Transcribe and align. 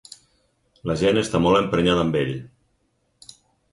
La 0.91 0.95
gent 1.01 1.21
està 1.23 1.41
molt 1.43 1.59
emprenyada 1.61 2.07
amb 2.07 2.21
ell. 2.23 2.35